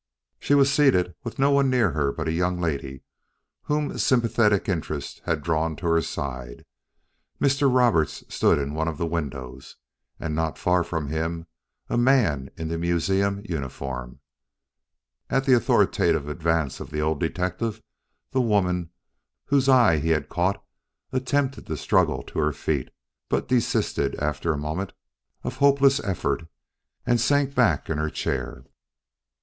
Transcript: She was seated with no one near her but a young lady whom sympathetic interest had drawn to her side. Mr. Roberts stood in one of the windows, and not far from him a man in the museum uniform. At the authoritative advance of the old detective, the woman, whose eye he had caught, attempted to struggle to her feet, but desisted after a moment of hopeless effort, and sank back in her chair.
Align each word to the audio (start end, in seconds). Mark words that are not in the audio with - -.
She 0.39 0.55
was 0.55 0.73
seated 0.73 1.13
with 1.23 1.37
no 1.37 1.51
one 1.51 1.69
near 1.69 1.91
her 1.91 2.11
but 2.11 2.27
a 2.27 2.31
young 2.31 2.59
lady 2.59 3.03
whom 3.65 3.99
sympathetic 3.99 4.67
interest 4.67 5.21
had 5.25 5.43
drawn 5.43 5.75
to 5.75 5.85
her 5.85 6.01
side. 6.01 6.65
Mr. 7.39 7.71
Roberts 7.71 8.23
stood 8.27 8.57
in 8.57 8.73
one 8.73 8.87
of 8.87 8.97
the 8.97 9.05
windows, 9.05 9.75
and 10.19 10.33
not 10.33 10.57
far 10.57 10.83
from 10.83 11.09
him 11.09 11.45
a 11.87 11.99
man 11.99 12.49
in 12.57 12.67
the 12.67 12.79
museum 12.79 13.43
uniform. 13.47 14.21
At 15.29 15.45
the 15.45 15.53
authoritative 15.53 16.27
advance 16.27 16.79
of 16.79 16.89
the 16.89 16.99
old 17.01 17.19
detective, 17.19 17.83
the 18.31 18.41
woman, 18.41 18.89
whose 19.45 19.69
eye 19.69 19.99
he 19.99 20.09
had 20.09 20.29
caught, 20.29 20.65
attempted 21.11 21.67
to 21.67 21.77
struggle 21.77 22.23
to 22.23 22.39
her 22.39 22.53
feet, 22.53 22.89
but 23.29 23.47
desisted 23.47 24.15
after 24.15 24.51
a 24.51 24.57
moment 24.57 24.93
of 25.43 25.57
hopeless 25.57 25.99
effort, 26.03 26.47
and 27.05 27.21
sank 27.21 27.53
back 27.53 27.87
in 27.87 27.99
her 27.99 28.09
chair. 28.09 28.65